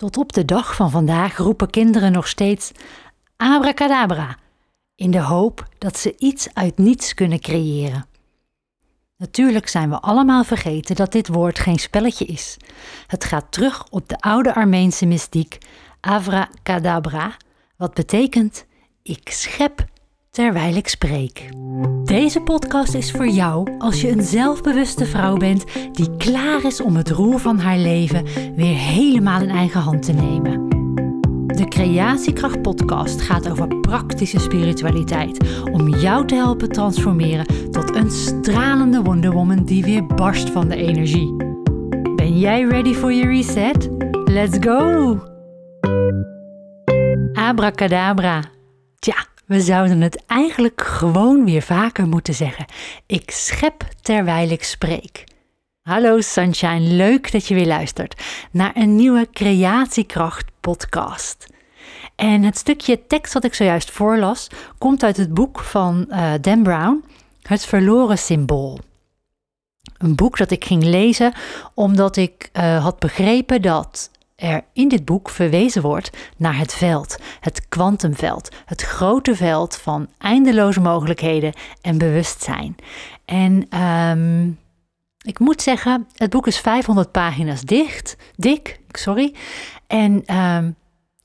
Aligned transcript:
Tot 0.00 0.16
op 0.16 0.32
de 0.32 0.44
dag 0.44 0.74
van 0.74 0.90
vandaag 0.90 1.36
roepen 1.36 1.70
kinderen 1.70 2.12
nog 2.12 2.28
steeds 2.28 2.72
abracadabra, 3.36 4.36
in 4.94 5.10
de 5.10 5.20
hoop 5.20 5.68
dat 5.78 5.98
ze 5.98 6.14
iets 6.18 6.54
uit 6.54 6.78
niets 6.78 7.14
kunnen 7.14 7.40
creëren. 7.40 8.06
Natuurlijk 9.16 9.68
zijn 9.68 9.90
we 9.90 10.00
allemaal 10.00 10.44
vergeten 10.44 10.96
dat 10.96 11.12
dit 11.12 11.28
woord 11.28 11.58
geen 11.58 11.78
spelletje 11.78 12.24
is. 12.24 12.56
Het 13.06 13.24
gaat 13.24 13.46
terug 13.52 13.86
op 13.90 14.08
de 14.08 14.20
oude 14.20 14.54
Armeense 14.54 15.06
mystiek 15.06 15.58
abracadabra, 16.00 17.36
wat 17.76 17.94
betekent 17.94 18.66
ik 19.02 19.28
schep 19.28 19.84
terwijl 20.30 20.74
ik 20.74 20.88
spreek. 20.88 21.48
Deze 22.10 22.40
podcast 22.40 22.94
is 22.94 23.10
voor 23.10 23.28
jou 23.28 23.78
als 23.78 24.00
je 24.00 24.10
een 24.10 24.22
zelfbewuste 24.22 25.06
vrouw 25.06 25.36
bent 25.36 25.64
die 25.92 26.16
klaar 26.16 26.64
is 26.64 26.80
om 26.80 26.96
het 26.96 27.10
roer 27.10 27.38
van 27.38 27.58
haar 27.58 27.78
leven 27.78 28.24
weer 28.54 28.76
helemaal 28.76 29.40
in 29.40 29.48
eigen 29.48 29.80
hand 29.80 30.02
te 30.02 30.12
nemen. 30.12 30.68
De 31.46 31.64
Creatiekracht 31.68 32.62
Podcast 32.62 33.20
gaat 33.20 33.50
over 33.50 33.80
praktische 33.80 34.38
spiritualiteit 34.38 35.62
om 35.72 35.88
jou 35.88 36.26
te 36.26 36.34
helpen 36.34 36.68
transformeren 36.68 37.70
tot 37.70 37.94
een 37.94 38.10
stralende 38.10 39.02
Wonder 39.02 39.32
Woman 39.32 39.64
die 39.64 39.84
weer 39.84 40.06
barst 40.06 40.50
van 40.50 40.68
de 40.68 40.76
energie. 40.76 41.34
Ben 42.16 42.38
jij 42.38 42.62
ready 42.62 42.94
voor 42.94 43.12
je 43.12 43.26
reset? 43.26 43.90
Let's 44.24 44.56
go! 44.60 45.18
Abracadabra. 47.32 48.42
Tja, 48.98 49.26
we 49.50 49.60
zouden 49.60 50.00
het 50.00 50.26
eigenlijk 50.26 50.80
gewoon 50.80 51.44
weer 51.44 51.62
vaker 51.62 52.08
moeten 52.08 52.34
zeggen. 52.34 52.64
Ik 53.06 53.30
schep 53.30 53.84
terwijl 54.02 54.50
ik 54.50 54.62
spreek. 54.62 55.24
Hallo 55.82 56.20
Sunshine, 56.20 56.80
leuk 56.80 57.32
dat 57.32 57.46
je 57.46 57.54
weer 57.54 57.66
luistert 57.66 58.22
naar 58.50 58.76
een 58.76 58.96
nieuwe 58.96 59.28
Creatiekracht 59.32 60.50
podcast. 60.60 61.46
En 62.16 62.42
het 62.42 62.58
stukje 62.58 63.06
tekst 63.06 63.32
dat 63.32 63.44
ik 63.44 63.54
zojuist 63.54 63.90
voorlas 63.90 64.46
komt 64.78 65.02
uit 65.02 65.16
het 65.16 65.34
boek 65.34 65.60
van 65.60 66.06
uh, 66.08 66.32
Dan 66.40 66.62
Brown, 66.62 67.04
Het 67.42 67.64
verloren 67.64 68.18
symbool. 68.18 68.78
Een 69.98 70.14
boek 70.14 70.36
dat 70.36 70.50
ik 70.50 70.64
ging 70.64 70.82
lezen 70.82 71.32
omdat 71.74 72.16
ik 72.16 72.50
uh, 72.52 72.82
had 72.82 72.98
begrepen 72.98 73.62
dat 73.62 74.10
er 74.40 74.64
in 74.72 74.88
dit 74.88 75.04
boek 75.04 75.30
verwezen 75.30 75.82
wordt 75.82 76.10
naar 76.36 76.58
het 76.58 76.74
veld, 76.74 77.16
het 77.40 77.68
kwantumveld, 77.68 78.48
het 78.64 78.82
grote 78.82 79.36
veld 79.36 79.76
van 79.76 80.08
eindeloze 80.18 80.80
mogelijkheden 80.80 81.52
en 81.80 81.98
bewustzijn. 81.98 82.76
En 83.24 83.80
um, 83.80 84.58
ik 85.22 85.38
moet 85.38 85.62
zeggen, 85.62 86.06
het 86.14 86.30
boek 86.30 86.46
is 86.46 86.58
500 86.58 87.12
pagina's 87.12 87.60
dicht, 87.60 88.16
dik, 88.36 88.80
sorry. 88.88 89.34
En 89.86 90.36
um, 90.36 90.76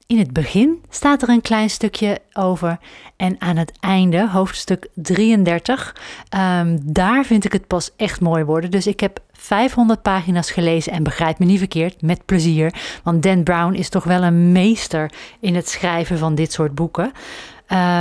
in 0.08 0.18
het 0.18 0.34
begin 0.34 0.82
staat 0.90 1.22
er 1.22 1.30
een 1.30 1.42
klein 1.42 1.70
stukje 1.70 2.20
over. 2.34 2.78
En 3.16 3.36
aan 3.40 3.58
het 3.58 3.72
einde, 3.80 4.30
hoofdstuk 4.30 4.88
33, 4.94 5.96
um, 5.96 6.40
ehm, 6.40 6.78
daar 6.84 7.26
vind 7.26 7.46
ik 7.46 7.52
het 7.52 7.68
pas 7.68 7.92
echt 7.98 8.22
mooi 8.22 8.44
worden. 8.44 8.72
Dus 8.72 8.88
ik 8.88 9.00
heb 9.00 9.20
500 9.32 10.02
pagina's 10.02 10.52
gelezen 10.52 10.92
en 10.92 11.04
begrijp 11.04 11.40
me 11.40 11.46
niet 11.46 11.58
verkeerd, 11.58 12.02
met 12.02 12.26
plezier. 12.26 12.74
Want 13.04 13.24
Dan 13.24 13.44
Brown 13.44 13.74
is 13.74 13.90
toch 13.90 14.04
wel 14.04 14.24
een 14.24 14.52
meester 14.52 15.12
in 15.40 15.56
het 15.56 15.70
schrijven 15.70 16.18
van 16.18 16.36
dit 16.36 16.54
soort 16.54 16.76
boeken. 16.76 17.12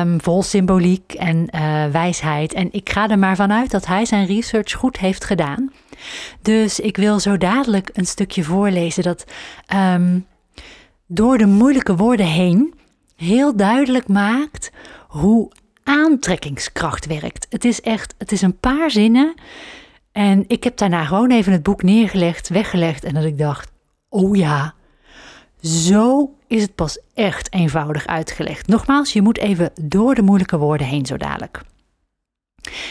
Um, 0.00 0.20
vol 0.20 0.42
symboliek 0.42 1.12
en 1.12 1.48
uh, 1.54 1.86
wijsheid. 1.86 2.52
En 2.52 2.68
ik 2.72 2.90
ga 2.90 3.08
er 3.08 3.18
maar 3.18 3.36
vanuit 3.36 3.70
dat 3.70 3.86
hij 3.86 4.04
zijn 4.04 4.26
research 4.26 4.72
goed 4.72 4.98
heeft 4.98 5.24
gedaan. 5.24 5.72
Dus 6.42 6.80
ik 6.80 6.96
wil 6.96 7.20
zo 7.20 7.36
dadelijk 7.36 7.90
een 7.92 8.06
stukje 8.06 8.42
voorlezen 8.42 9.02
dat 9.02 9.24
um, 9.74 10.26
door 11.06 11.38
de 11.38 11.46
moeilijke 11.46 11.96
woorden 11.96 12.26
heen 12.26 12.74
heel 13.16 13.56
duidelijk 13.56 14.08
maakt 14.08 14.72
hoe 15.08 15.52
aantrekkingskracht 15.82 17.06
werkt. 17.06 17.46
Het 17.50 17.64
is 17.64 17.80
echt, 17.80 18.14
het 18.18 18.32
is 18.32 18.42
een 18.42 18.58
paar 18.58 18.90
zinnen. 18.90 19.34
En 20.12 20.44
ik 20.46 20.64
heb 20.64 20.76
daarna 20.76 21.04
gewoon 21.04 21.30
even 21.30 21.52
het 21.52 21.62
boek 21.62 21.82
neergelegd, 21.82 22.48
weggelegd 22.48 23.04
en 23.04 23.14
dat 23.14 23.24
ik 23.24 23.38
dacht, 23.38 23.72
oh 24.08 24.36
ja, 24.36 24.74
zo 25.60 26.34
is 26.46 26.62
het 26.62 26.74
pas 26.74 26.98
echt 27.14 27.52
eenvoudig 27.52 28.06
uitgelegd. 28.06 28.66
Nogmaals, 28.66 29.12
je 29.12 29.22
moet 29.22 29.38
even 29.38 29.70
door 29.80 30.14
de 30.14 30.22
moeilijke 30.22 30.58
woorden 30.58 30.86
heen 30.86 31.06
zo 31.06 31.16
dadelijk. 31.16 31.60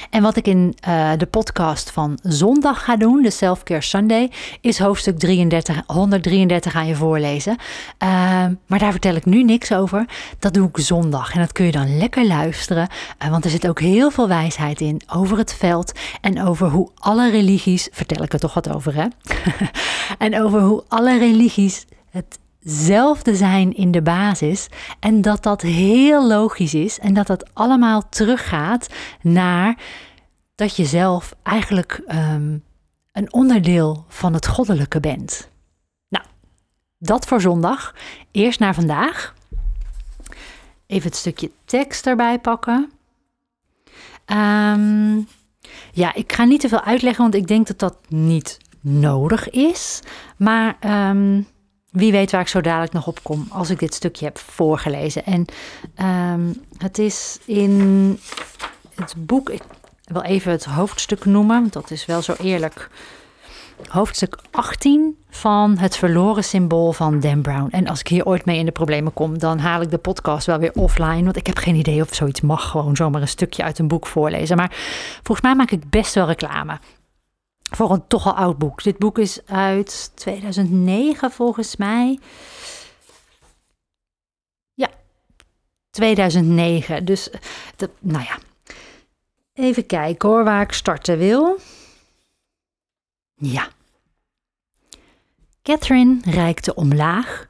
En 0.09 0.22
wat 0.22 0.35
ik 0.35 0.47
in 0.47 0.75
uh, 0.88 1.11
de 1.17 1.25
podcast 1.25 1.91
van 1.91 2.19
zondag 2.22 2.84
ga 2.84 2.95
doen, 2.95 3.22
de 3.22 3.29
Self-Care 3.29 3.81
Sunday, 3.81 4.31
is 4.61 4.79
hoofdstuk 4.79 5.19
33, 5.19 5.81
133 5.88 6.75
aan 6.75 6.88
je 6.88 6.95
voorlezen. 6.95 7.56
Uh, 8.03 8.09
maar 8.67 8.79
daar 8.79 8.91
vertel 8.91 9.16
ik 9.16 9.25
nu 9.25 9.44
niks 9.44 9.73
over. 9.73 10.06
Dat 10.39 10.53
doe 10.53 10.67
ik 10.67 10.78
zondag 10.78 11.33
en 11.33 11.39
dat 11.39 11.51
kun 11.51 11.66
je 11.66 11.72
dan 11.72 11.97
lekker 11.97 12.25
luisteren. 12.28 12.88
Uh, 13.23 13.29
want 13.29 13.45
er 13.45 13.51
zit 13.51 13.67
ook 13.67 13.79
heel 13.79 14.12
veel 14.12 14.28
wijsheid 14.28 14.81
in 14.81 15.01
over 15.13 15.38
het 15.38 15.53
veld 15.53 15.91
en 16.22 16.44
over 16.44 16.69
hoe 16.69 16.89
alle 16.95 17.29
religies, 17.29 17.88
vertel 17.91 18.23
ik 18.23 18.33
er 18.33 18.39
toch 18.39 18.53
wat 18.53 18.73
over 18.73 18.95
hè? 18.95 19.07
en 20.25 20.41
over 20.41 20.62
hoe 20.62 20.83
alle 20.88 21.17
religies 21.17 21.85
het 22.09 22.39
zelfde 22.63 23.35
zijn 23.35 23.75
in 23.75 23.91
de 23.91 24.01
basis 24.01 24.68
en 25.00 25.22
dat 25.22 25.44
dat 25.44 25.62
heel 25.62 26.28
logisch 26.28 26.74
is 26.74 27.00
en 27.00 27.13
dat 27.13 27.28
dat 27.28 27.53
allemaal 27.53 28.09
teruggaat 28.09 28.88
naar 29.22 29.78
dat 30.56 30.75
je 30.75 30.85
zelf 30.85 31.35
eigenlijk 31.44 32.01
um, 32.07 32.63
een 33.12 33.34
onderdeel 33.34 34.06
van 34.07 34.34
het 34.34 34.47
goddelijke 34.47 35.00
bent. 35.00 35.50
Nou, 36.09 36.25
dat 36.97 37.25
voor 37.25 37.41
zondag. 37.41 37.96
Eerst 38.31 38.59
naar 38.59 38.74
vandaag. 38.74 39.34
Even 40.88 41.09
het 41.09 41.18
stukje 41.18 41.51
tekst 41.66 42.07
erbij 42.07 42.40
pakken. 42.40 42.91
Um, 44.25 45.28
ja, 45.91 46.13
ik 46.13 46.34
ga 46.34 46.44
niet 46.44 46.59
te 46.59 46.69
veel 46.69 46.84
uitleggen, 46.84 47.22
want 47.22 47.35
ik 47.35 47.47
denk 47.47 47.68
dat 47.68 47.80
dat 47.80 47.97
niet 48.07 48.57
nodig 48.81 49.50
is. 49.50 50.00
Maar 50.38 50.78
um, 51.09 51.47
wie 51.94 52.12
weet 52.12 52.31
waar 52.31 52.42
ik 52.42 52.48
zo 52.48 52.62
dadelijk 52.62 52.94
nog 52.94 53.08
op 53.08 53.24
kom 53.24 53.46
als 53.50 53.70
ik 53.70 53.80
dit 53.80 53.94
stukje 53.94 54.26
heb 54.26 54.38
voorgelezen. 54.38 55.26
En 55.26 55.46
um, 56.34 56.64
het 56.78 56.98
is 56.98 57.40
in 57.46 58.20
het 58.96 59.14
boek, 59.18 59.50
ik 59.50 59.62
wil 60.04 60.22
even 60.22 60.52
het 60.52 60.66
hoofdstuk 60.66 61.26
noemen, 61.26 61.68
dat 61.72 61.92
is 61.92 62.06
wel 62.06 62.22
zo 62.22 62.34
eerlijk. 62.40 62.90
Hoofdstuk 63.88 64.38
18 64.52 65.18
van 65.30 65.78
Het 65.78 65.98
verloren 65.98 66.44
symbool 66.44 66.94
van 66.94 67.20
Dan 67.20 67.42
Brown. 67.42 67.68
En 67.72 67.88
als 67.88 68.00
ik 68.00 68.08
hier 68.08 68.25
ooit 68.25 68.46
mee 68.46 68.58
in 68.58 68.66
de 68.66 68.72
problemen 68.72 69.14
kom, 69.14 69.38
dan 69.38 69.60
haal 69.60 69.81
ik 69.81 69.90
de 69.90 69.98
podcast 69.98 70.46
wel 70.46 70.60
weer 70.60 70.72
offline. 70.74 71.24
Want 71.24 71.36
ik 71.36 71.48
heb 71.48 71.58
geen 71.58 71.75
idee 71.75 72.02
of 72.02 72.14
zoiets 72.14 72.42
mag. 72.42 72.70
Gewoon 72.70 72.96
zomaar 72.96 73.22
een 73.22 73.28
stukje 73.28 73.64
uit 73.64 73.80
een 73.80 73.88
boek 73.88 74.08
voorlezen. 74.08 74.58
Maar 74.58 74.72
volgens 75.24 75.42
mij 75.42 75.56
maak 75.56 75.72
ik 75.72 75.90
best 75.90 76.14
wel 76.14 76.25
reclame 76.25 76.80
voor 77.75 77.91
een 77.91 78.07
toch 78.07 78.25
al 78.25 78.34
oud 78.34 78.57
boek. 78.57 78.84
Dit 78.84 78.97
boek 78.97 79.17
is 79.17 79.45
uit 79.45 80.11
2009 80.16 81.31
volgens 81.31 81.75
mij. 81.75 82.19
Ja, 84.73 84.89
2009. 85.89 87.06
Dus, 87.06 87.29
de, 87.75 87.89
nou 88.00 88.23
ja. 88.23 88.38
Even 89.53 89.85
kijken 89.85 90.29
hoor, 90.29 90.44
waar 90.44 90.62
ik 90.62 90.72
starten 90.72 91.17
wil. 91.17 91.59
Ja. 93.35 93.67
Catherine 95.62 96.19
reikte 96.25 96.75
omlaag, 96.75 97.45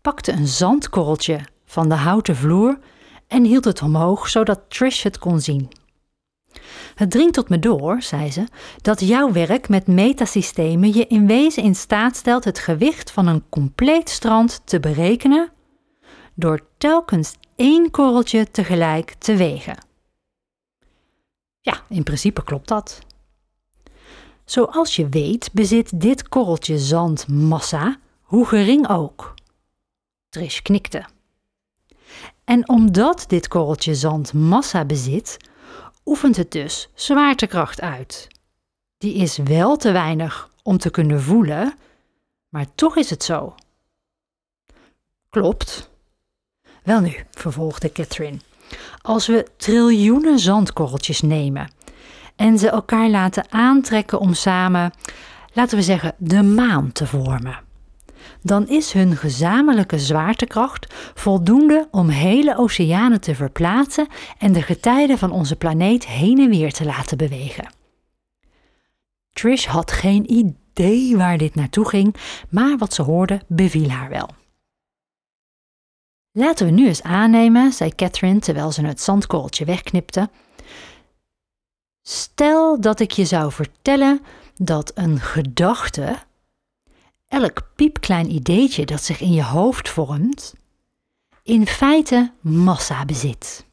pakte 0.00 0.32
een 0.32 0.46
zandkorreltje 0.46 1.40
van 1.64 1.88
de 1.88 1.94
houten 1.94 2.36
vloer 2.36 2.78
en 3.26 3.44
hield 3.44 3.64
het 3.64 3.82
omhoog 3.82 4.28
zodat 4.28 4.60
Trish 4.68 5.02
het 5.02 5.18
kon 5.18 5.40
zien. 5.40 5.79
Het 6.94 7.10
dringt 7.10 7.34
tot 7.34 7.48
me 7.48 7.58
door, 7.58 8.02
zei 8.02 8.30
ze, 8.30 8.44
dat 8.80 9.00
jouw 9.00 9.32
werk 9.32 9.68
met 9.68 9.86
metasystemen 9.86 10.94
je 10.94 11.06
in 11.06 11.26
wezen 11.26 11.62
in 11.62 11.74
staat 11.74 12.16
stelt 12.16 12.44
het 12.44 12.58
gewicht 12.58 13.10
van 13.10 13.26
een 13.26 13.48
compleet 13.48 14.08
strand 14.08 14.60
te 14.64 14.80
berekenen 14.80 15.52
door 16.34 16.60
telkens 16.78 17.34
één 17.56 17.90
korreltje 17.90 18.50
tegelijk 18.50 19.14
te 19.18 19.36
wegen. 19.36 19.84
Ja, 21.60 21.82
in 21.88 22.02
principe 22.02 22.44
klopt 22.44 22.68
dat. 22.68 22.98
Zoals 24.44 24.96
je 24.96 25.08
weet 25.08 25.50
bezit 25.52 26.00
dit 26.00 26.28
korreltje 26.28 26.78
zand 26.78 27.28
massa, 27.28 27.98
hoe 28.20 28.46
gering 28.46 28.88
ook. 28.88 29.34
Trish 30.28 30.60
knikte. 30.60 31.04
En 32.44 32.68
omdat 32.68 33.24
dit 33.28 33.48
korreltje 33.48 33.94
zand 33.94 34.32
massa 34.32 34.84
bezit, 34.84 35.36
oefent 36.04 36.36
het 36.36 36.52
dus 36.52 36.88
zwaartekracht 36.94 37.80
uit. 37.80 38.28
Die 38.98 39.14
is 39.14 39.36
wel 39.36 39.76
te 39.76 39.92
weinig 39.92 40.50
om 40.62 40.78
te 40.78 40.90
kunnen 40.90 41.22
voelen, 41.22 41.74
maar 42.48 42.66
toch 42.74 42.96
is 42.96 43.10
het 43.10 43.22
zo. 43.22 43.54
Klopt. 45.30 45.90
Welnu, 46.82 47.24
vervolgde 47.30 47.92
Catherine, 47.92 48.38
als 49.02 49.26
we 49.26 49.46
triljoenen 49.56 50.38
zandkorreltjes 50.38 51.20
nemen 51.20 51.70
en 52.36 52.58
ze 52.58 52.68
elkaar 52.68 53.08
laten 53.08 53.52
aantrekken 53.52 54.20
om 54.20 54.34
samen, 54.34 54.92
laten 55.52 55.76
we 55.76 55.82
zeggen, 55.82 56.14
de 56.18 56.42
maan 56.42 56.92
te 56.92 57.06
vormen, 57.06 57.64
dan 58.42 58.68
is 58.68 58.92
hun 58.92 59.16
gezamenlijke 59.16 59.98
zwaartekracht 59.98 60.94
voldoende 61.14 61.88
om 61.90 62.08
hele 62.08 62.56
oceanen 62.56 63.20
te 63.20 63.34
verplaatsen 63.34 64.06
en 64.38 64.52
de 64.52 64.62
getijden 64.62 65.18
van 65.18 65.30
onze 65.30 65.56
planeet 65.56 66.06
heen 66.06 66.38
en 66.38 66.50
weer 66.50 66.72
te 66.72 66.84
laten 66.84 67.18
bewegen. 67.18 67.72
Trish 69.32 69.66
had 69.66 69.92
geen 69.92 70.32
idee 70.32 71.16
waar 71.16 71.38
dit 71.38 71.54
naartoe 71.54 71.88
ging, 71.88 72.14
maar 72.48 72.78
wat 72.78 72.94
ze 72.94 73.02
hoorde 73.02 73.40
beviel 73.46 73.88
haar 73.88 74.08
wel. 74.08 74.28
Laten 76.32 76.66
we 76.66 76.72
nu 76.72 76.86
eens 76.86 77.02
aannemen, 77.02 77.72
zei 77.72 77.94
Catherine 77.94 78.38
terwijl 78.38 78.72
ze 78.72 78.86
het 78.86 79.00
zandkorreltje 79.00 79.64
wegknipte. 79.64 80.30
Stel 82.02 82.80
dat 82.80 83.00
ik 83.00 83.10
je 83.10 83.24
zou 83.24 83.52
vertellen 83.52 84.20
dat 84.56 84.92
een 84.94 85.20
gedachte, 85.20 86.16
elk 87.30 87.70
piepklein 87.76 88.30
ideetje 88.30 88.86
dat 88.86 89.02
zich 89.02 89.20
in 89.20 89.32
je 89.32 89.44
hoofd 89.44 89.88
vormt, 89.88 90.54
in 91.42 91.66
feite 91.66 92.32
massa 92.40 93.04
bezit. 93.04 93.66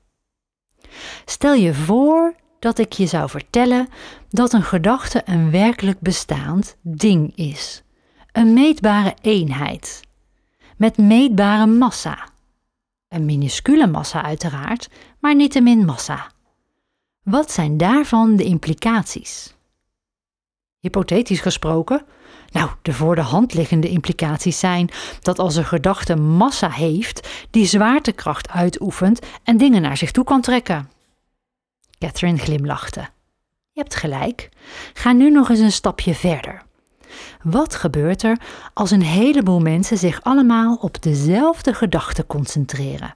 Stel 1.26 1.54
je 1.54 1.74
voor 1.74 2.36
dat 2.60 2.78
ik 2.78 2.94
je 2.94 3.06
zou 3.06 3.30
vertellen 3.30 3.88
dat 4.30 4.54
een 4.54 4.64
gedachte 4.64 5.22
een 5.26 5.52
werkelijk 5.52 6.00
bestaand 6.00 6.78
ding 6.82 7.36
is, 7.36 7.84
een 8.32 8.54
meetbare 8.54 9.16
eenheid, 9.22 10.02
met 10.78 10.98
meetbare 10.98 11.66
massa. 11.66 12.30
Een 13.08 13.26
minuscule 13.26 13.88
massa 13.88 14.24
uiteraard, 14.24 14.90
maar 15.20 15.36
niettemin 15.36 15.86
massa. 15.86 16.32
Wat 17.24 17.52
zijn 17.52 17.78
daarvan 17.78 18.36
de 18.36 18.44
implicaties? 18.44 19.56
Hypothetisch 20.80 21.40
gesproken, 21.40 22.06
nou, 22.52 22.70
de 22.82 22.94
voor 22.94 23.16
de 23.16 23.22
hand 23.22 23.54
liggende 23.54 23.90
implicaties 23.90 24.60
zijn 24.60 24.90
dat 25.22 25.40
als 25.40 25.56
een 25.56 25.66
gedachte 25.66 26.16
massa 26.16 26.70
heeft, 26.70 27.30
die 27.50 27.66
zwaartekracht 27.66 28.50
uitoefent 28.50 29.20
en 29.44 29.58
dingen 29.58 29.82
naar 29.82 29.98
zich 29.98 30.12
toe 30.12 30.24
kan 30.24 30.42
trekken. 30.42 30.90
Catherine 32.00 32.38
glimlachte. 32.38 33.00
Je 33.72 33.82
hebt 33.82 33.96
gelijk. 33.96 34.50
Ga 34.94 35.12
nu 35.12 35.30
nog 35.30 35.50
eens 35.50 35.60
een 35.60 35.72
stapje 35.72 36.16
verder. 36.16 36.62
Wat 37.44 37.76
gebeurt 37.76 38.24
er 38.24 38.38
als 38.74 38.92
een 38.92 39.02
heleboel 39.02 39.60
mensen 39.60 39.98
zich 39.98 40.24
allemaal 40.24 40.76
op 40.76 41.02
dezelfde 41.02 41.74
gedachte 41.74 42.26
concentreren? 42.26 43.12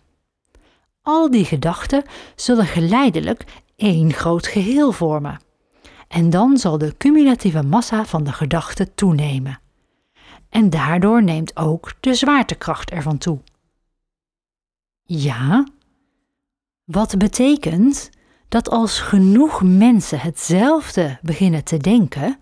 Al 1.01 1.31
die 1.31 1.45
gedachten 1.45 2.03
zullen 2.35 2.65
geleidelijk 2.65 3.43
één 3.75 4.13
groot 4.13 4.47
geheel 4.47 4.91
vormen. 4.91 5.39
En 6.11 6.29
dan 6.29 6.57
zal 6.57 6.77
de 6.77 6.97
cumulatieve 6.97 7.63
massa 7.63 8.05
van 8.05 8.23
de 8.23 8.31
gedachte 8.31 8.93
toenemen. 8.93 9.59
En 10.49 10.69
daardoor 10.69 11.23
neemt 11.23 11.57
ook 11.57 11.93
de 11.99 12.13
zwaartekracht 12.13 12.91
ervan 12.91 13.17
toe. 13.17 13.39
Ja, 15.03 15.67
wat 16.83 17.17
betekent 17.17 18.09
dat 18.47 18.69
als 18.69 18.99
genoeg 18.99 19.61
mensen 19.63 20.19
hetzelfde 20.19 21.19
beginnen 21.21 21.63
te 21.63 21.77
denken, 21.77 22.39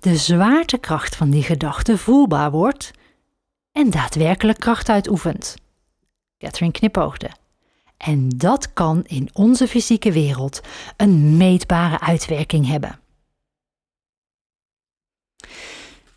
de 0.00 0.16
zwaartekracht 0.16 1.16
van 1.16 1.30
die 1.30 1.42
gedachte 1.42 1.98
voelbaar 1.98 2.50
wordt 2.50 2.90
en 3.72 3.90
daadwerkelijk 3.90 4.58
kracht 4.58 4.88
uitoefent. 4.88 5.54
Catherine 6.38 6.72
knipoogde. 6.72 7.30
En 7.96 8.28
dat 8.28 8.72
kan 8.72 9.04
in 9.04 9.28
onze 9.32 9.68
fysieke 9.68 10.12
wereld 10.12 10.60
een 10.96 11.36
meetbare 11.36 12.00
uitwerking 12.00 12.66
hebben. 12.66 13.00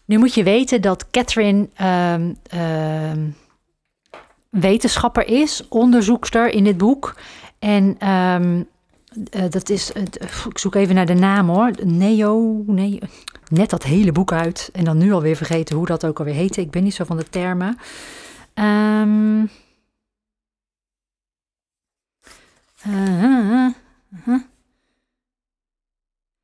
Nu 0.06 0.18
moet 0.18 0.34
je 0.34 0.44
weten 0.44 0.82
dat 0.82 1.10
Catherine 1.10 1.70
uh, 1.82 2.16
uh, 2.54 3.12
wetenschapper 4.50 5.28
is, 5.28 5.68
onderzoekster 5.68 6.50
in 6.50 6.64
dit 6.64 6.78
boek. 6.78 7.16
En 7.60 8.10
um, 8.10 8.68
uh, 9.36 9.50
dat 9.50 9.70
is, 9.70 9.92
ik 10.50 10.58
zoek 10.58 10.76
even 10.76 10.96
naar 10.96 11.06
de 11.06 11.14
naam 11.14 11.50
hoor. 11.50 11.72
Neo, 11.84 12.64
nee, 12.66 13.00
net 13.50 13.70
dat 13.70 13.84
hele 13.84 14.12
boek 14.12 14.32
uit. 14.32 14.70
En 14.74 14.84
dan 14.84 14.98
nu 14.98 15.12
alweer 15.12 15.36
vergeten 15.36 15.76
hoe 15.76 15.86
dat 15.86 16.06
ook 16.06 16.20
alweer 16.20 16.34
heette. 16.34 16.62
Ik 16.62 16.72
ben 16.72 16.84
niet 16.84 16.94
zo 16.94 17.04
van 17.04 17.18
de 17.18 17.30
termen. 17.30 17.78
Um, 18.54 19.50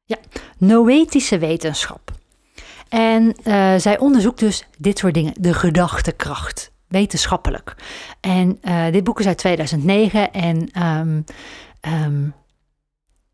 ja, 0.04 0.18
noetische 0.58 1.38
wetenschap. 1.38 2.20
En 2.92 3.36
uh, 3.44 3.76
zij 3.78 4.00
onderzoekt 4.00 4.40
dus 4.40 4.66
dit 4.78 4.98
soort 4.98 5.14
dingen, 5.14 5.34
de 5.40 5.54
gedachtekracht, 5.54 6.72
wetenschappelijk. 6.88 7.76
En 8.20 8.60
uh, 8.64 8.92
dit 8.92 9.04
boek 9.04 9.20
is 9.20 9.28
uit 9.28 9.38
2009 9.38 10.34
en 10.34 10.84
um, 10.84 11.26
um, 12.06 12.34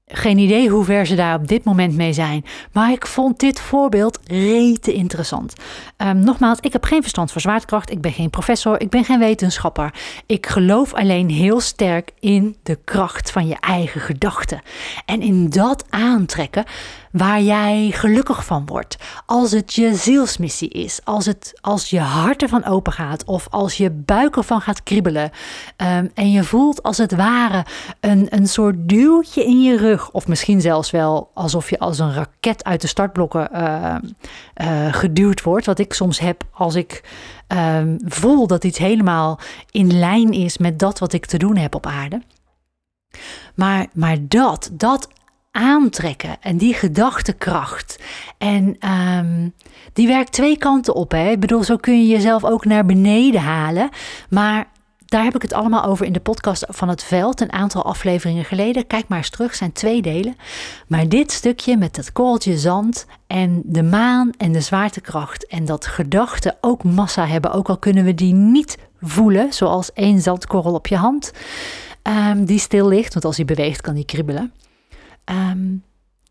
geen 0.08 0.38
idee 0.38 0.70
hoe 0.70 0.84
ver 0.84 1.06
ze 1.06 1.16
daar 1.16 1.36
op 1.36 1.48
dit 1.48 1.64
moment 1.64 1.96
mee 1.96 2.14
zijn. 2.14 2.46
Maar 2.72 2.92
ik 2.92 3.08
vond 3.08 3.40
dit 3.40 3.60
voorbeeld 3.60 4.20
rete 4.28 4.94
interessant. 4.94 5.54
Um, 5.98 6.20
nogmaals, 6.20 6.60
ik 6.60 6.74
heb 6.74 6.84
geen 6.84 7.02
verstand 7.02 7.32
van 7.32 7.42
zwaartekracht. 7.42 7.92
Ik 7.92 8.02
ben 8.02 8.12
geen 8.14 8.30
professor. 8.30 8.82
Ik 8.82 8.90
ben 8.90 9.04
geen 9.04 9.20
wetenschapper. 9.20 9.94
Ik 10.26 10.46
geloof 10.46 10.94
alleen 10.94 11.30
heel 11.30 11.60
sterk 11.60 12.12
in 12.20 12.56
de 12.64 12.80
kracht 12.84 13.32
van 13.32 13.48
je 13.48 13.58
eigen 13.60 14.02
gedachten. 14.02 14.62
En 15.06 15.22
in 15.22 15.50
dat 15.50 15.86
aantrekken 15.90 16.64
waar 17.12 17.42
jij 17.42 17.92
gelukkig 17.94 18.46
van 18.46 18.66
wordt. 18.66 18.98
Als 19.26 19.52
het 19.52 19.74
je 19.74 19.96
zielsmissie 19.96 20.70
is, 20.70 21.00
als, 21.04 21.26
het, 21.26 21.54
als 21.62 21.90
je 21.90 22.00
hart 22.00 22.42
ervan 22.42 22.66
open 22.66 22.94
gaat 22.94 23.24
of 23.26 23.48
als 23.50 23.78
je 23.78 23.92
buik 23.92 24.36
ervan 24.36 24.62
gaat 24.62 24.84
kriebelen 24.84 25.32
um, 25.78 26.12
en 26.14 26.32
je 26.32 26.44
voelt 26.44 26.84
als 26.84 26.98
het 26.98 27.16
ware 27.16 27.66
een, 28.00 28.28
een 28.30 28.48
soort 28.48 28.76
duwtje 28.78 29.46
in 29.46 29.62
je 29.62 29.78
rug 29.78 30.12
of 30.12 30.28
misschien 30.28 30.62
zelfs 30.62 30.92
wel 30.92 31.32
alsof 31.34 31.70
je 31.70 31.80
als 31.80 32.00
een 32.00 32.14
raket 32.14 32.64
uit 32.64 32.82
de 32.82 32.88
startblokken 32.88 33.50
uh, 33.54 33.96
uh, 34.62 34.94
geduwd 34.94 35.42
wordt, 35.42 35.66
wat 35.66 35.80
ik 35.80 35.94
soms 35.94 36.20
heb 36.20 36.44
als 36.52 36.76
ik 36.76 37.04
um, 37.48 37.98
voel 38.06 38.48
dat 38.48 38.64
iets 38.64 38.78
helemaal 38.78 39.40
in 39.72 40.00
lijn 40.00 40.32
is 40.32 40.58
met 40.58 40.80
dat 40.80 41.00
wat 41.00 41.14
ik 41.14 41.26
te 41.26 41.38
doen 41.38 41.58
heb 41.58 41.76
op 41.76 41.86
aarde. 41.86 42.22
Maar, 43.56 43.88
maar 43.94 44.18
dat, 44.20 44.70
dat 44.74 45.08
aantrekken 45.58 46.38
en 46.42 46.58
die 46.58 46.74
gedachtekracht. 46.74 48.00
En 48.38 48.78
um, 48.90 49.54
die 49.94 50.08
werkt 50.08 50.32
twee 50.32 50.58
kanten 50.58 50.96
op. 50.96 51.12
Hè? 51.12 51.30
Ik 51.30 51.40
bedoel, 51.40 51.64
zo 51.64 51.76
kun 51.76 52.02
je 52.02 52.08
jezelf 52.08 52.44
ook 52.44 52.66
naar 52.66 52.86
beneden 52.86 53.42
halen. 53.42 53.90
Maar 54.30 54.68
daar 55.06 55.24
heb 55.24 55.36
ik 55.36 55.42
het 55.42 55.54
allemaal 55.54 55.84
over 55.84 56.06
in 56.06 56.14
de 56.14 56.20
podcast 56.20 56.66
van 56.68 56.90
het 56.90 57.04
veld, 57.04 57.42
een 57.42 57.54
aantal 57.54 57.86
afleveringen 57.86 58.46
geleden. 58.46 58.88
Kijk 58.88 59.08
maar 59.08 59.18
eens 59.18 59.30
terug, 59.30 59.56
zijn 59.56 59.72
twee 59.72 60.02
delen. 60.02 60.36
Maar 60.88 61.10
dit 61.10 61.32
stukje 61.32 61.78
met 61.78 61.96
dat 61.96 62.12
korreltje 62.12 62.58
zand 62.58 63.06
en 63.28 63.62
de 63.66 63.84
maan 63.84 64.32
en 64.38 64.52
de 64.52 64.62
zwaartekracht 64.62 65.48
en 65.48 65.66
dat 65.66 65.86
gedachten 65.86 66.58
ook 66.62 66.84
massa 66.84 67.26
hebben, 67.26 67.52
ook 67.52 67.70
al 67.70 67.78
kunnen 67.78 68.04
we 68.04 68.14
die 68.14 68.34
niet 68.34 68.78
voelen, 69.02 69.54
zoals 69.54 69.94
één 69.94 70.20
zandkorrel 70.22 70.74
op 70.74 70.88
je 70.88 70.96
hand, 70.96 71.32
um, 72.04 72.46
die 72.46 72.60
stil 72.60 72.88
ligt, 72.88 73.14
want 73.14 73.26
als 73.26 73.36
die 73.36 73.46
beweegt 73.46 73.82
kan 73.82 73.96
die 73.96 74.06
kriebelen. 74.06 74.54
Um, 75.30 75.84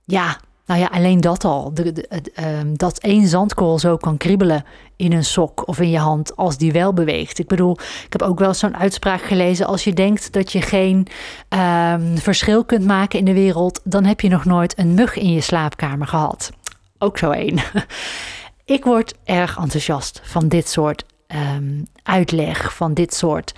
ja, 0.04 0.36
nou 0.66 0.80
ja, 0.80 0.86
alleen 0.86 1.20
dat 1.20 1.44
al. 1.44 1.74
De, 1.74 2.08
um, 2.60 2.76
dat 2.76 2.98
één 2.98 3.26
zandkorrel 3.26 3.78
zo 3.78 3.96
kan 3.96 4.16
kriebelen 4.16 4.64
in 4.96 5.12
een 5.12 5.24
sok 5.24 5.68
of 5.68 5.80
in 5.80 5.90
je 5.90 5.98
hand 5.98 6.36
als 6.36 6.56
die 6.56 6.72
wel 6.72 6.92
beweegt. 6.92 7.38
Ik 7.38 7.46
bedoel, 7.46 7.72
ik 7.80 8.12
heb 8.12 8.22
ook 8.22 8.38
wel 8.38 8.54
zo'n 8.54 8.76
uitspraak 8.76 9.22
gelezen. 9.22 9.66
Als 9.66 9.84
je 9.84 9.92
denkt 9.92 10.32
dat 10.32 10.52
je 10.52 10.62
geen 10.62 11.06
um, 11.48 12.18
verschil 12.18 12.64
kunt 12.64 12.84
maken 12.84 13.18
in 13.18 13.24
de 13.24 13.32
wereld, 13.32 13.80
dan 13.84 14.04
heb 14.04 14.20
je 14.20 14.28
nog 14.28 14.44
nooit 14.44 14.78
een 14.78 14.94
mug 14.94 15.16
in 15.16 15.32
je 15.32 15.40
slaapkamer 15.40 16.06
gehad. 16.06 16.50
Ook 16.98 17.18
zo 17.18 17.30
één. 17.30 17.58
ik 18.64 18.84
word 18.84 19.14
erg 19.24 19.58
enthousiast 19.58 20.20
van 20.24 20.48
dit 20.48 20.68
soort 20.68 21.04
uitleg, 22.02 22.74
van 22.74 22.94
dit 22.94 23.14
soort 23.14 23.54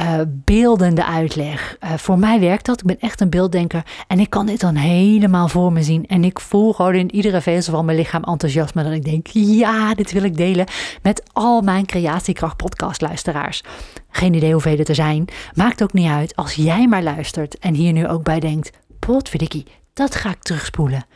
uh, 0.00 0.20
beeldende 0.26 1.04
uitleg. 1.04 1.76
Uh, 1.84 1.92
voor 1.94 2.18
mij 2.18 2.40
werkt 2.40 2.66
dat. 2.66 2.80
Ik 2.80 2.86
ben 2.86 3.00
echt 3.00 3.20
een 3.20 3.30
beelddenker. 3.30 3.84
En 4.06 4.20
ik 4.20 4.30
kan 4.30 4.46
dit 4.46 4.60
dan 4.60 4.74
helemaal 4.74 5.48
voor 5.48 5.72
me 5.72 5.82
zien. 5.82 6.06
En 6.06 6.24
ik 6.24 6.40
voel 6.40 6.72
gewoon 6.72 6.94
in 6.94 7.14
iedere 7.14 7.40
vezel 7.40 7.72
van 7.74 7.84
mijn 7.84 7.98
lichaam 7.98 8.24
enthousiasme. 8.24 8.82
Dat 8.82 8.92
ik 8.92 9.04
denk, 9.04 9.26
ja, 9.32 9.94
dit 9.94 10.12
wil 10.12 10.22
ik 10.22 10.36
delen 10.36 10.66
met 11.02 11.22
al 11.32 11.60
mijn 11.60 11.86
Creatiekracht 11.86 12.56
podcast 12.56 13.00
luisteraars. 13.00 13.62
Geen 14.10 14.34
idee 14.34 14.52
hoeveel 14.52 14.78
er 14.78 14.94
zijn. 14.94 15.24
Maakt 15.54 15.82
ook 15.82 15.92
niet 15.92 16.10
uit 16.10 16.36
als 16.36 16.54
jij 16.54 16.86
maar 16.86 17.02
luistert. 17.02 17.58
En 17.58 17.74
hier 17.74 17.92
nu 17.92 18.08
ook 18.08 18.22
bij 18.22 18.40
denkt, 18.40 18.70
potverdikkie, 18.98 19.66
dat 19.92 20.14
ga 20.14 20.30
ik 20.30 20.42
terugspoelen. 20.42 21.06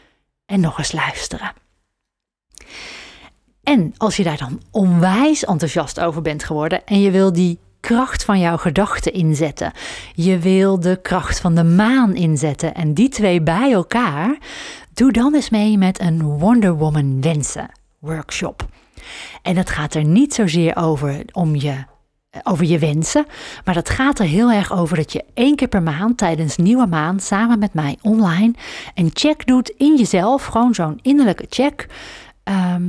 En 0.47 0.61
nog 0.61 0.79
eens 0.79 0.93
luisteren. 0.93 1.53
En 3.63 3.95
als 3.97 4.17
je 4.17 4.23
daar 4.23 4.39
dan 4.39 4.61
onwijs 4.71 5.45
enthousiast 5.45 6.01
over 6.01 6.23
bent 6.23 6.45
geworden 6.45 6.87
en 6.87 7.01
je 7.01 7.11
wil 7.11 7.33
die 7.33 7.59
kracht 7.85 8.25
van 8.25 8.39
jouw 8.41 8.57
gedachten 8.57 9.13
inzetten. 9.13 9.73
Je 10.15 10.39
wil 10.39 10.81
de 10.81 10.99
kracht 11.03 11.41
van 11.41 11.55
de 11.55 11.65
maan 11.65 12.15
inzetten. 12.15 12.75
En 12.75 12.95
die 12.95 13.09
twee 13.09 13.43
bij 13.43 13.73
elkaar, 13.73 14.39
doe 14.95 15.13
dan 15.13 15.35
eens 15.35 15.51
mee 15.51 15.79
met 15.79 16.01
een 16.01 16.23
Wonder 16.23 16.75
Woman 16.77 17.21
wensen 17.21 17.71
workshop. 17.99 18.67
En 19.43 19.55
dat 19.55 19.71
gaat 19.71 19.95
er 19.95 20.05
niet 20.05 20.35
zozeer 20.35 20.77
over 20.77 21.23
om 21.33 21.57
je 21.57 21.85
over 22.43 22.67
je 22.67 22.79
wensen. 22.79 23.27
Maar 23.65 23.75
dat 23.75 23.91
gaat 23.91 24.19
er 24.19 24.27
heel 24.27 24.51
erg 24.51 24.73
over 24.73 24.97
dat 24.97 25.13
je 25.13 25.25
één 25.35 25.57
keer 25.57 25.69
per 25.69 25.83
maand 25.83 26.19
tijdens 26.19 26.57
nieuwe 26.57 26.87
maand 26.87 27.23
samen 27.23 27.59
met 27.59 27.75
mij 27.75 27.99
online 28.03 28.55
een 28.95 29.11
check 29.13 29.47
doet 29.47 29.69
in 29.77 29.97
jezelf. 29.97 30.45
Gewoon 30.45 30.75
zo'n 30.75 30.99
innerlijke 31.03 31.47
check. 31.49 31.87
Ehm, 32.43 32.83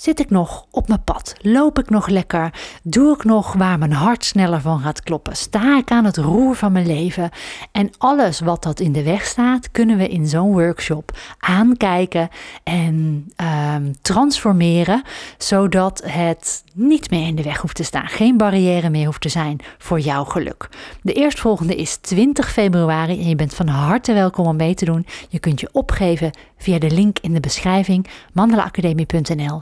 Zit 0.00 0.20
ik 0.20 0.30
nog 0.30 0.66
op 0.70 0.88
mijn 0.88 1.04
pad? 1.04 1.34
Loop 1.40 1.78
ik 1.78 1.90
nog 1.90 2.06
lekker? 2.06 2.52
Doe 2.82 3.14
ik 3.14 3.24
nog 3.24 3.52
waar 3.52 3.78
mijn 3.78 3.92
hart 3.92 4.24
sneller 4.24 4.60
van 4.60 4.80
gaat 4.80 5.02
kloppen? 5.02 5.36
Sta 5.36 5.78
ik 5.78 5.90
aan 5.90 6.04
het 6.04 6.16
roer 6.16 6.54
van 6.54 6.72
mijn 6.72 6.86
leven? 6.86 7.30
En 7.72 7.90
alles 7.98 8.40
wat 8.40 8.62
dat 8.62 8.80
in 8.80 8.92
de 8.92 9.02
weg 9.02 9.24
staat, 9.24 9.70
kunnen 9.70 9.96
we 9.96 10.08
in 10.08 10.26
zo'n 10.26 10.52
workshop 10.52 11.18
aankijken 11.38 12.28
en 12.62 13.26
um, 13.74 13.92
transformeren, 14.02 15.02
zodat 15.38 16.02
het 16.06 16.64
niet 16.74 17.10
meer 17.10 17.26
in 17.26 17.34
de 17.34 17.42
weg 17.42 17.60
hoeft 17.60 17.76
te 17.76 17.82
staan. 17.82 18.08
Geen 18.08 18.36
barrière 18.36 18.90
meer 18.90 19.06
hoeft 19.06 19.20
te 19.20 19.28
zijn 19.28 19.60
voor 19.78 20.00
jouw 20.00 20.24
geluk. 20.24 20.68
De 21.02 21.12
eerstvolgende 21.12 21.76
is 21.76 21.96
20 21.96 22.52
februari 22.52 23.20
en 23.20 23.28
je 23.28 23.36
bent 23.36 23.54
van 23.54 23.68
harte 23.68 24.12
welkom 24.12 24.46
om 24.46 24.56
mee 24.56 24.74
te 24.74 24.84
doen. 24.84 25.06
Je 25.28 25.38
kunt 25.38 25.60
je 25.60 25.68
opgeven 25.72 26.30
via 26.56 26.78
de 26.78 26.90
link 26.90 27.18
in 27.18 27.34
de 27.34 27.40
beschrijving 27.40 28.06
mandelaacademie.nl 28.32 29.60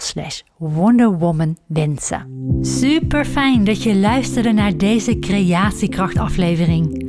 Wonder 0.57 1.37
wensen. 1.67 2.27
Super 2.61 3.25
fijn 3.25 3.65
dat 3.65 3.83
je 3.83 3.97
luisterde 3.97 4.53
naar 4.53 4.77
deze 4.77 5.19
creatiekracht 5.19 6.19
aflevering. 6.19 7.05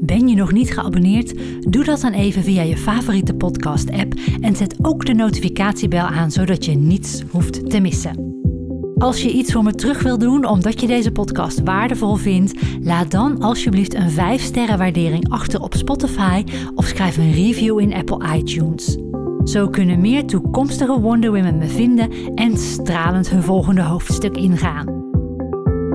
Ben 0.00 0.28
je 0.28 0.34
nog 0.34 0.52
niet 0.52 0.72
geabonneerd? 0.72 1.34
Doe 1.70 1.84
dat 1.84 2.00
dan 2.00 2.12
even 2.12 2.42
via 2.42 2.62
je 2.62 2.76
favoriete 2.76 3.34
podcast 3.34 3.90
app 3.90 4.14
en 4.40 4.56
zet 4.56 4.76
ook 4.82 5.06
de 5.06 5.14
notificatiebel 5.14 6.00
aan 6.00 6.30
zodat 6.30 6.64
je 6.64 6.74
niets 6.74 7.22
hoeft 7.30 7.70
te 7.70 7.80
missen. 7.80 8.42
Als 8.98 9.22
je 9.22 9.32
iets 9.32 9.52
voor 9.52 9.62
me 9.62 9.74
terug 9.74 10.02
wil 10.02 10.18
doen 10.18 10.44
omdat 10.44 10.80
je 10.80 10.86
deze 10.86 11.10
podcast 11.10 11.62
waardevol 11.62 12.14
vindt, 12.14 12.52
laat 12.80 13.10
dan 13.10 13.42
alsjeblieft 13.42 13.94
een 13.94 14.10
5-sterren 14.10 14.78
waardering 14.78 15.30
achter 15.30 15.60
op 15.60 15.74
Spotify 15.74 16.44
of 16.74 16.86
schrijf 16.86 17.16
een 17.16 17.32
review 17.32 17.80
in 17.80 17.94
Apple 17.94 18.36
iTunes. 18.36 18.98
Zo 19.44 19.68
kunnen 19.68 20.00
meer 20.00 20.26
toekomstige 20.26 21.00
Wonder 21.00 21.32
Women 21.32 21.58
me 21.58 21.66
vinden 21.66 22.10
en 22.34 22.58
stralend 22.58 23.30
hun 23.30 23.42
volgende 23.42 23.82
hoofdstuk 23.82 24.36
ingaan. 24.36 25.02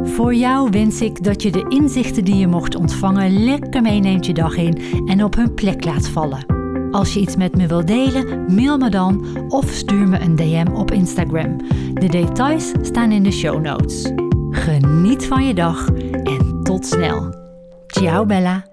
Voor 0.04 0.34
jou 0.34 0.70
wens 0.70 1.02
ik 1.02 1.24
dat 1.24 1.42
je 1.42 1.52
de 1.52 1.66
inzichten 1.68 2.26
die 2.26 2.36
je 2.36 2.48
mocht 2.48 2.76
ontvangen 2.76 3.44
lekker 3.44 3.82
meeneemt 3.82 4.26
je 4.26 4.34
dag 4.34 4.58
in 4.58 4.82
en 5.06 5.24
op 5.24 5.36
hun 5.36 5.54
plek 5.54 5.86
laat 5.86 6.10
vallen. 6.10 6.46
Als 6.92 7.14
je 7.14 7.20
iets 7.20 7.36
met 7.36 7.56
me 7.56 7.68
wilt 7.68 7.88
delen, 7.88 8.56
mail 8.56 8.78
me 8.78 8.90
dan 8.90 9.26
of 9.48 9.70
stuur 9.70 10.08
me 10.08 10.20
een 10.20 10.36
DM 10.36 10.68
op 10.74 10.92
Instagram. 10.92 11.58
De 11.94 12.08
details 12.08 12.72
staan 12.82 13.12
in 13.12 13.24
de 13.24 13.32
show 13.32 13.62
notes. 13.62 14.12
Geniet 14.50 15.26
van 15.26 15.46
je 15.46 15.54
dag 15.54 15.88
en 16.24 16.60
tot 16.64 16.86
snel. 16.86 17.34
Ciao 17.88 18.26
Bella. 18.26 18.69